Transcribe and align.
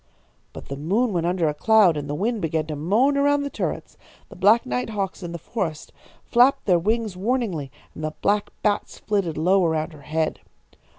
"But 0.51 0.67
the 0.69 0.77
moon 0.77 1.13
went 1.13 1.27
under 1.27 1.47
a 1.47 1.53
cloud 1.53 1.95
and 1.95 2.09
the 2.09 2.15
wind 2.15 2.41
began 2.41 2.65
to 2.65 2.75
moan 2.75 3.17
around 3.17 3.43
the 3.43 3.51
turrets. 3.51 3.97
The 4.29 4.35
black 4.35 4.65
night 4.65 4.89
hawks 4.89 5.21
in 5.21 5.31
the 5.31 5.37
forests 5.37 5.91
flapped 6.25 6.65
their 6.65 6.79
wings 6.79 7.15
warningly, 7.15 7.69
and 7.93 8.03
the 8.03 8.13
black 8.23 8.49
bats 8.63 8.97
flitted 8.97 9.37
low 9.37 9.63
around 9.63 9.93
her 9.93 10.01
head. 10.01 10.39